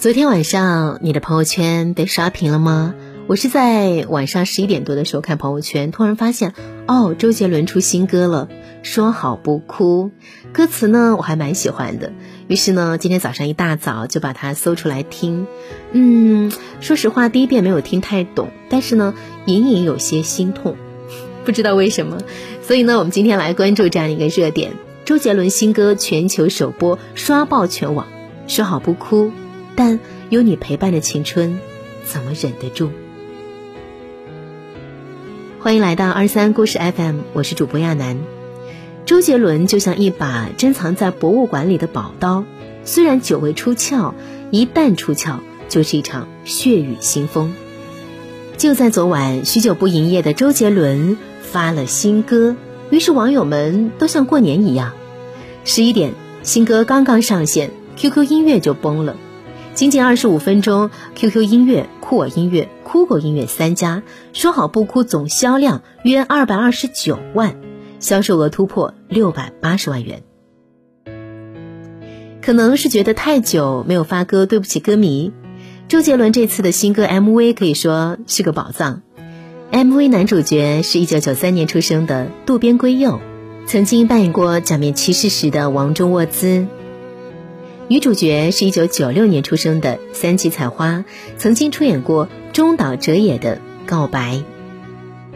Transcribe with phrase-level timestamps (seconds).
[0.00, 2.94] 昨天晚上你的朋友圈被刷屏了吗？
[3.26, 6.54] 我是在晚上十一点多的时候看朋友圈，突然发现，
[6.86, 8.48] 哦，周杰伦出新歌了，
[8.82, 10.10] 说好不哭。
[10.54, 12.14] 歌词呢，我还蛮喜欢的。
[12.48, 15.46] 于是呢，今天早上一大早就把它搜出来听。
[15.92, 19.12] 嗯，说实话，第一遍没有听太懂，但是呢，
[19.44, 20.76] 隐隐有些心痛，
[21.44, 22.16] 不知道为什么。
[22.62, 24.72] 所以呢，我们今天来关注这样一个热点：
[25.04, 28.06] 周杰伦新歌全球首播，刷爆全网。
[28.46, 29.30] 说好不哭。
[29.74, 29.98] 但
[30.28, 31.58] 有你陪伴的青春，
[32.04, 32.90] 怎么忍得住？
[35.58, 38.18] 欢迎来到二三故事 FM，我是主播亚楠。
[39.06, 42.44] 周杰伦就像一把珍藏在博物馆里的宝刀，
[42.84, 44.14] 虽然久未出鞘，
[44.50, 47.52] 一旦出鞘就是一场血雨腥风。
[48.56, 52.56] 就在昨晚，许久不营业的周杰伦发了新歌，
[52.90, 54.92] 于是网友们都像过年一样。
[55.64, 56.12] 十一点，
[56.42, 59.16] 新歌刚刚上线，QQ 音乐就崩了。
[59.80, 64.02] 仅仅二十五分钟，QQ 音乐、酷我音乐、酷狗音乐三家
[64.34, 67.56] 说好不哭总销量约二百二十九万，
[67.98, 70.22] 销售额突破六百八十万元。
[72.42, 75.32] 可能是觉得太久没有发歌，对不起歌迷。
[75.88, 79.00] 周杰伦这次的新歌 MV 可以说是个宝藏。
[79.72, 83.18] MV 男主角是一九九三年出生的渡边圭佑，
[83.64, 86.66] 曾经扮演过《假面骑士》时的王中沃兹。
[87.90, 91.04] 女主角是一九九六年出生的三崎彩花，
[91.38, 94.36] 曾经出演过中岛哲也的《告白》。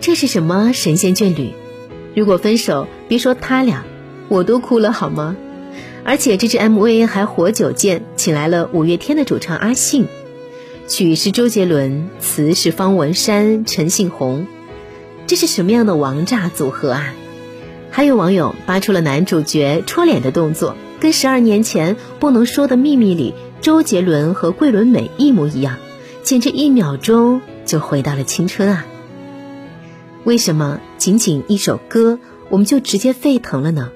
[0.00, 1.52] 这是什么神仙眷侣？
[2.12, 3.84] 如果分手，别说他俩，
[4.26, 5.36] 我都哭了好吗？
[6.02, 10.08] 而且这支 MV 还活久见，请来了五月天的主唱阿信，
[10.88, 14.48] 曲是周杰伦，词是方文山、陈信宏，
[15.28, 17.14] 这是什么样的王炸组合啊？
[17.92, 20.74] 还有网友扒出了男主角戳脸的动作。
[21.00, 25.78] 跟十二年前《不能说的秘密》里周杰伦和桂纶镁一模一样，
[26.22, 28.84] 简直一秒钟就回到了青春啊！
[30.24, 32.18] 为什么仅仅一首歌
[32.50, 33.90] 我们就直接沸腾了呢？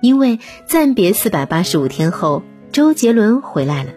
[0.00, 3.90] 因为暂别四百八十五天后，周杰伦回来了。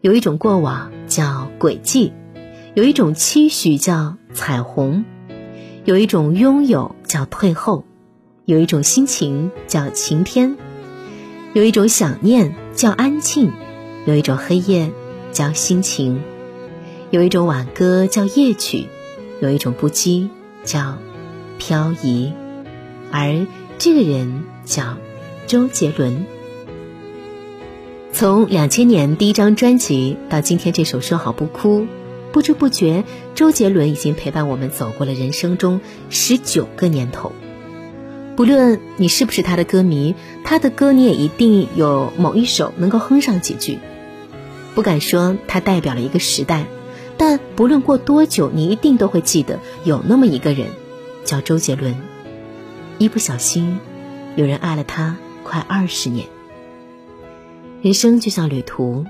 [0.00, 2.14] 有一种过往叫轨迹，
[2.72, 5.04] 有一种期许叫彩虹，
[5.84, 7.84] 有一种拥有叫退后，
[8.46, 10.56] 有一种心情叫晴天。
[11.56, 13.50] 有一种想念叫安静，
[14.04, 14.92] 有一种黑夜
[15.32, 16.20] 叫心情，
[17.08, 18.88] 有一种挽歌叫夜曲，
[19.40, 20.28] 有一种不羁
[20.64, 20.98] 叫
[21.56, 22.34] 漂移，
[23.10, 23.46] 而
[23.78, 24.98] 这个人叫
[25.46, 26.26] 周杰伦。
[28.12, 31.80] 从两千年第一张专辑到今天这首《说好不哭》，
[32.32, 33.02] 不知不觉，
[33.34, 35.80] 周杰伦已经陪伴我们走过了人生中
[36.10, 37.32] 十九个年头。
[38.36, 40.14] 不论你是不是他的歌迷，
[40.44, 43.78] 他的歌你也一定有某一首能够哼上几句。
[44.74, 46.66] 不敢说他代表了一个时代，
[47.16, 50.68] 但不论过多久，你一定都会记得有那么一个人，
[51.24, 51.94] 叫周杰伦。
[52.98, 53.78] 一不小心，
[54.36, 56.26] 有人爱了他快二十年。
[57.80, 59.06] 人生就像旅途，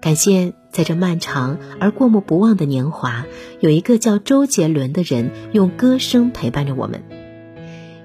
[0.00, 3.24] 感谢在这漫长而过目不忘的年华，
[3.60, 7.04] 有一个叫周杰伦的人，用歌声陪伴着我们。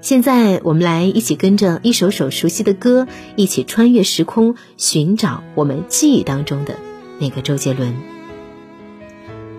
[0.02, 3.06] 现在，我们来一起跟着一首首熟悉的歌，
[3.36, 6.76] 一起穿越时空，寻找我们记忆当中的
[7.18, 7.94] 那个周杰伦。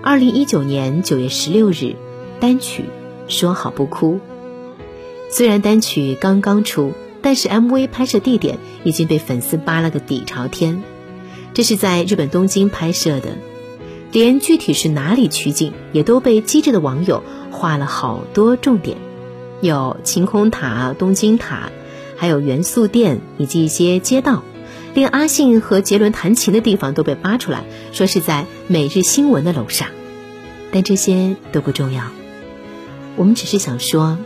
[0.02, 1.96] 二零一九年九月十六日，
[2.40, 2.86] 单曲
[3.32, 4.16] 《说好不哭》。
[5.30, 10.82] 虽然单曲刚刚出，但是 MV 拍摄地点已经被粉丝扒了个底朝天。
[11.54, 13.38] 这是在日本东京拍摄的，
[14.12, 17.22] 连具体是哪里取景，也都被机智的网友
[17.52, 18.98] 画了好多重点。
[19.62, 21.70] 有晴空塔、东京塔，
[22.18, 24.44] 还有元素店以及一些街道，
[24.94, 29.88] 连阿信和杰伦弹琴的地方都被扒出来，说是在每日新闻的楼上。
[30.72, 32.06] 但这些都不重要，
[33.16, 34.18] 我们只是想说，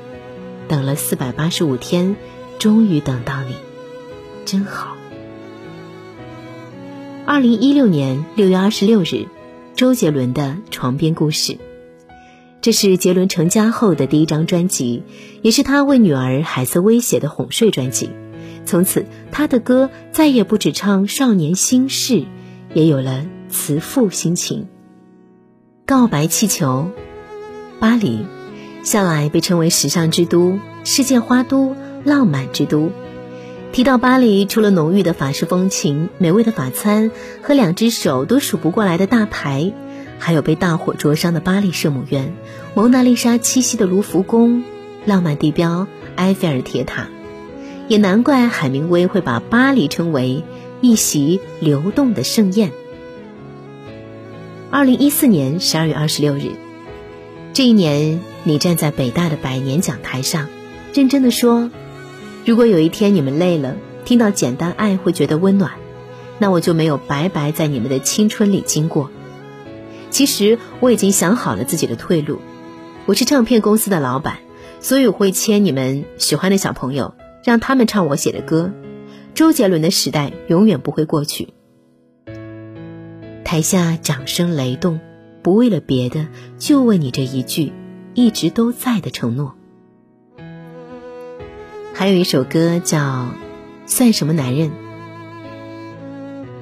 [0.67, 2.15] 等了四百八十五天，
[2.57, 3.55] 终于等到你，
[4.45, 4.95] 真好。
[7.25, 9.25] 二零一六年六月二十六日，
[9.75, 11.57] 周杰伦的床边故事。
[12.65, 15.03] 这是杰伦成家后的第一张专辑，
[15.43, 18.09] 也是他为女儿海瑟薇写的哄睡专辑。
[18.65, 22.25] 从此，他的歌再也不只唱少年心事，
[22.73, 24.67] 也有了慈父心情。
[25.85, 26.89] 告白气球，
[27.79, 28.25] 巴黎，
[28.81, 32.89] 向来被称为时尚之都、世界花都、浪漫之都。
[33.73, 37.11] 提到巴黎，除了浓郁的法式风情、美味的法餐
[37.43, 39.71] 和两只手都数不过来的大牌。
[40.19, 42.33] 还有被大火灼伤的巴黎圣母院、
[42.73, 44.63] 蒙娜丽莎栖息的卢浮宫、
[45.05, 47.07] 浪漫地标埃菲尔铁塔，
[47.87, 50.43] 也难怪海明威会把巴黎称为
[50.81, 52.71] 一席流动的盛宴。
[54.71, 56.51] 二零一四年十二月二十六日，
[57.53, 60.47] 这一年你站在北大的百年讲台上，
[60.93, 61.69] 认真的说
[62.45, 65.71] ：“如果有一天你们累了，听到简单爱会觉得温暖，
[66.39, 69.09] 那我就没有白白在你们的青春里经过。
[70.15, 72.39] 其实我已经想好了自己的退路，
[73.05, 74.37] 我是唱片公司的老板，
[74.79, 78.71] 所以我会签你们喜欢的小朋友，让他们唱我写的歌。
[79.33, 81.49] 周杰伦的时代永远不会过去。”
[83.43, 85.01] 台下掌声雷动，
[85.43, 86.27] 不为了别的，
[86.57, 87.73] 就为你这一句
[88.13, 89.55] 一直都在的承诺。
[91.93, 92.99] 还有一首歌叫
[93.85, 94.69] 《算什么男人》。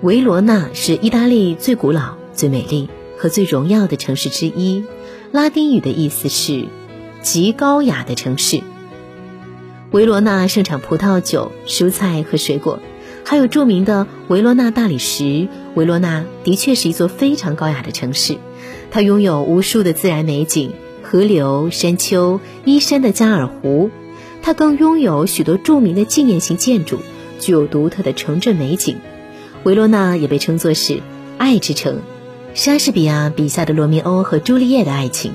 [0.02, 4.84] 维罗纳是意大利最古老、最美丽和最荣耀的城市之一，
[5.32, 6.66] 拉丁语的意思是
[7.22, 8.62] “极高雅的城市”。
[9.92, 12.80] 维罗纳盛产葡萄酒、蔬菜和水果。
[13.26, 15.48] 还有著名的维罗纳大理石。
[15.76, 18.36] 维罗纳的确是一座非常高雅的城市，
[18.92, 23.90] 它拥有无数的自然美景，河流、山丘、依山的加尔湖。
[24.42, 27.00] 它更拥有许多著名的纪念性建筑，
[27.40, 28.98] 具有独特的城镇美景。
[29.64, 31.02] 维罗纳也被称作是
[31.38, 32.02] 爱之城，
[32.54, 35.34] 莎士比亚笔下的罗密欧和朱丽叶的爱情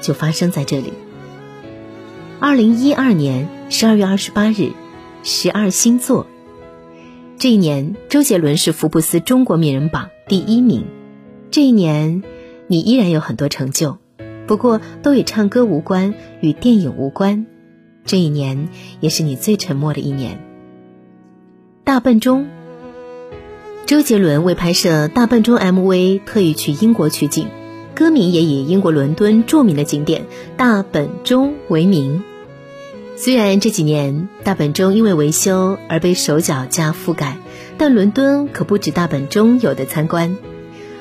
[0.00, 0.92] 就发生在这里。
[2.38, 4.70] 二零一二年十二月二十八日，
[5.24, 6.26] 十二星座。
[7.38, 10.84] 这一年，周杰伦是福布斯中国名人榜第一名。
[11.50, 12.22] 这一年，
[12.68, 13.98] 你依然有很多成就，
[14.46, 17.46] 不过都与唱歌无关，与电影无关。
[18.04, 18.68] 这一年
[19.00, 20.40] 也是你最沉默的一年。
[21.82, 22.46] 大笨钟，
[23.90, 27.48] 周杰伦为拍摄大笨钟 MV 特意去英国取景，
[27.92, 30.26] 歌名也以英国伦敦著名的景点
[30.56, 32.22] 大本钟为名。
[33.16, 37.38] 虽然这几年大本钟因为维修而被手脚架覆盖，
[37.78, 40.36] 但伦敦可不止大本钟有的参观。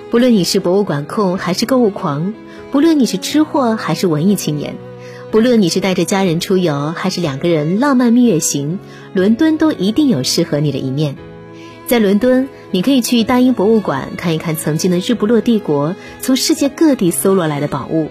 [0.09, 2.33] 不论你是博物馆控还是购物狂，
[2.71, 4.77] 不论你是吃货还是文艺青年，
[5.29, 8.79] 不论你是带着家人出游还是两个人浪漫蜜月行，
[9.13, 11.17] 伦敦都一定有适合你的一面。
[11.89, 18.09] 在伦敦，你可以去大英博物馆看一看曾经的日不落帝国从世界各地搜罗来的宝物。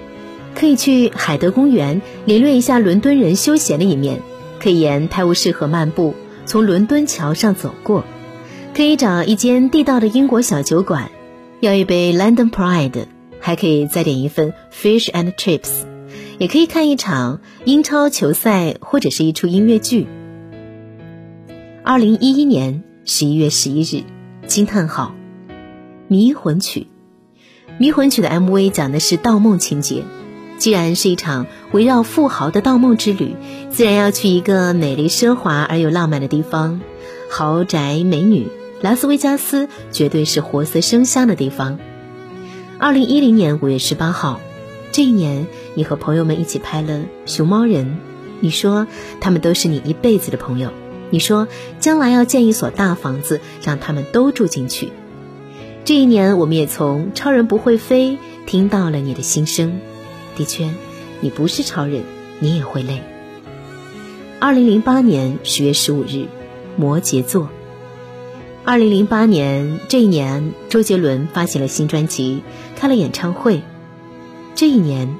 [0.56, 4.18] 可以去海德公园领略一下伦敦人休闲的一面，
[4.58, 8.02] 可以沿泰晤士河漫步，从伦敦桥上走过，
[8.74, 11.12] 可以找一间地道的英国小酒馆，
[11.60, 13.04] 要一杯 London Pride，
[13.38, 15.84] 还可以再点一份 Fish and Chips，
[16.38, 20.08] 也可以看一场英超球赛或者是一出音乐剧。
[21.84, 24.04] 二零一一年十一月十一日，
[24.46, 25.14] 惊叹号，
[26.08, 26.88] 《迷魂曲》，
[27.78, 30.04] 《迷魂曲》的 MV 讲的是盗梦情节。
[30.58, 33.34] 既然是一场围绕富豪的盗梦之旅，
[33.70, 36.82] 自然要去一个美丽奢华而又浪漫的地方，
[37.30, 38.48] 豪宅美女，
[38.82, 41.78] 拉斯维加斯绝对是活色生香的地方。
[42.78, 44.38] 二零一零年五月十八号，
[44.92, 47.86] 这一年你和朋友们一起拍了《熊猫人》，
[48.40, 48.86] 你说
[49.18, 50.72] 他们都是你一辈子的朋友，
[51.10, 51.48] 你说
[51.80, 54.90] 将来要建一所大房子，让他们都住进去。
[55.84, 58.12] 这一年，我们也从《超人不会飞》
[58.46, 59.80] 听到了你的心声。
[60.36, 60.68] 的确，
[61.20, 62.02] 你不是超人，
[62.40, 63.02] 你也会累。
[64.38, 66.26] 二零零八年十月十五日，
[66.76, 67.48] 摩羯座。
[68.64, 72.42] 二零零八年这一年，周杰伦发行了新专辑，
[72.76, 73.62] 开了演唱会。
[74.54, 75.16] 这一年，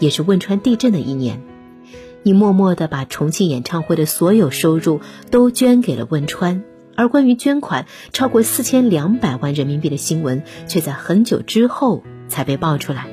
[0.00, 1.42] 也是汶川地震的一年。
[2.22, 6.62] 你默默的把重庆演唱会的所有收入都捐给了汶川，
[6.96, 13.06] 而关于捐款超过四千两百万人民币的新闻，却在很久之后才被爆出来。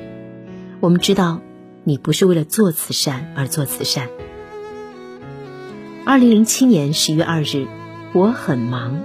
[0.80, 1.40] 我们知道。
[1.88, 4.08] 你不是为了做慈善而做慈善。
[6.04, 7.68] 二零零七年十月二日，
[8.12, 8.98] 我很忙。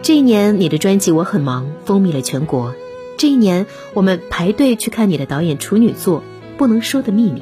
[0.00, 2.72] 这一年，你的专辑《我很忙》风靡了全国。
[3.16, 6.20] 这一年，我们排队去看你的导演处女作
[6.56, 7.40] 《不能说的秘密》，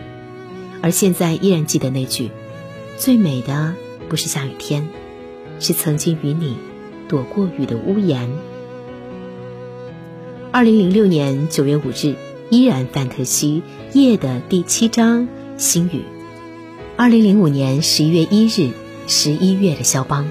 [0.86, 2.30] 而现在依然记得那句
[2.96, 3.74] ：“最美的
[4.08, 4.88] 不是下雨天，
[5.58, 6.56] 是曾经与你
[7.08, 8.30] 躲过雨的屋檐。”
[10.52, 12.14] 二零零六年九月五日。
[12.50, 15.26] 依然范特西夜的第七章
[15.56, 16.04] 星语，
[16.96, 18.70] 二零零五年十一月一日，
[19.08, 20.28] 十一月的肖邦。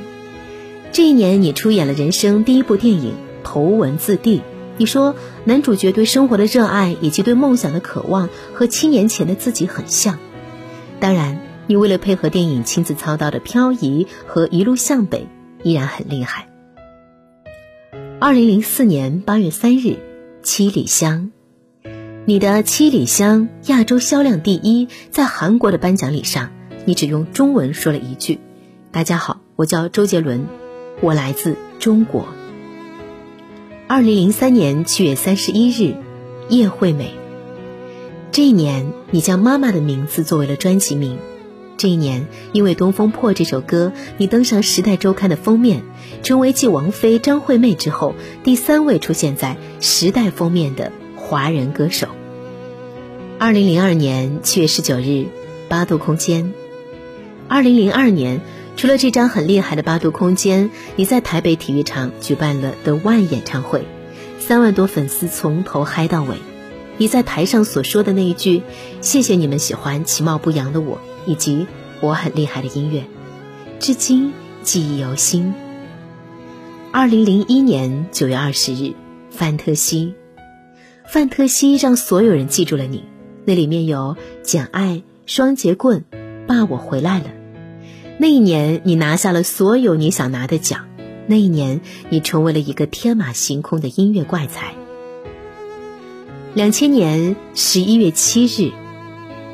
[0.94, 3.12] 这一年，你出演了人生第一部电影
[3.44, 4.38] 《头文字 D》。
[4.78, 10.18] 你说，男主角对生活的热爱以及对梦想的渴望和七年前的自己很像。
[11.00, 15.28] 当然，你为了配合电影亲自操刀的漂移和一路向北，
[15.64, 16.48] 依然很厉害。
[18.20, 19.98] 二零零四年八月三日，
[20.42, 21.32] 七里香。
[22.26, 26.50] 你的《七里香》亚洲销量第一，在韩国的颁奖礼上，
[26.86, 28.40] 你只用中文说了一句
[28.92, 30.48] ：“大家好，我叫周杰伦，
[31.02, 32.26] 我来自中国。”
[33.88, 35.96] 二零零三年七月三十一日，
[36.50, 37.14] 叶惠美。
[38.36, 41.20] 这一年，你将妈妈的名字作为了专辑名。
[41.78, 45.84] 这一年，因为《东风破》这首歌，你登上《时代周刊》的封面，
[46.22, 48.14] 成为继王菲、张惠妹之后
[48.44, 52.10] 第三位出现在《时代》封面的华人歌手。
[53.40, 55.28] 二零零二年七月十九日，
[55.70, 56.52] 八度空间。
[57.48, 58.42] 二零零二年，
[58.76, 63.86] 除了这张很厉害的八度空间，你在台北体育场举办了 The One 演唱会，
[64.40, 66.36] 三万多粉丝从头嗨到尾。
[66.98, 68.62] 你在台上所说的那一句
[69.02, 71.00] “谢谢你们喜欢其貌不扬的我”。
[71.28, 71.66] 以及
[72.02, 73.04] 我很厉害的音乐，
[73.80, 75.56] 至今记忆犹新。
[76.92, 78.94] 二零零一年九月二十日，
[79.32, 80.14] 范特西，
[81.08, 83.06] 范特西让所有人记住了你。
[83.44, 84.84] 那里面有《简爱》
[85.26, 86.06] 《双截棍》
[86.46, 87.26] 《爸，我回来了》。
[88.20, 90.86] 那一年，你拿下了所有你想拿的奖。
[91.26, 94.76] 那一年，你成为了一个天马行空的音乐怪才。
[96.56, 98.72] 两千年十一月七日。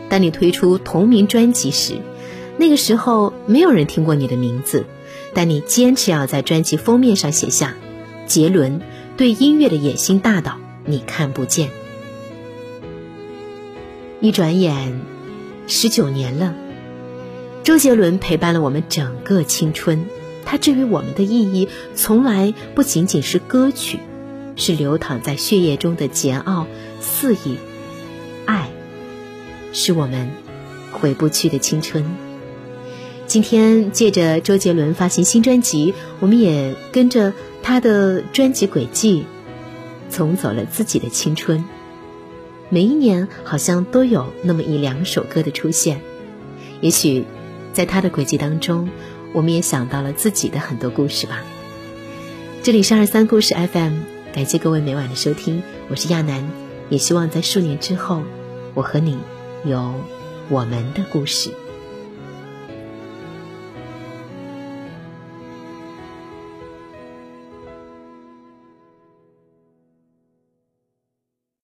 [0.07, 1.95] 当你推出同名专辑时，
[2.57, 4.85] 那个时候没有人听过你的名字，
[5.33, 7.73] 但你坚持要在专辑封面上写下
[8.27, 8.81] “杰伦
[9.17, 11.71] 对音乐的野心大到你看不见”。
[14.21, 15.01] 一转眼，
[15.65, 16.53] 十九年了，
[17.63, 20.05] 周杰伦陪伴了我们整个青春，
[20.45, 23.97] 他至于我们的意义，从来不仅仅是歌曲，
[24.61, 26.67] 是流淌在血液中的桀骜
[26.99, 27.57] 肆意。
[28.45, 28.69] 爱
[29.73, 30.29] 是我们
[30.91, 32.05] 回不去的青春。
[33.25, 39.25] 今天借着周杰伦发行新专辑，我们也跟着他的专辑轨迹，
[40.11, 41.65] 重走了自己的青春。
[42.69, 46.01] 每一年好像都有那么一两首歌的出现，
[46.81, 47.25] 也许
[47.73, 48.91] 在他的轨迹当中，
[49.33, 51.43] 我们也想到了自己的很多故事吧。
[52.61, 53.93] 这里是二三故事 FM，
[54.33, 56.41] 感谢各位每晚的收听，我是亚楠，
[56.89, 58.23] 也希望在数年之后，
[58.73, 59.17] 我和你。
[59.63, 59.93] 有
[60.49, 61.51] 我们的故事。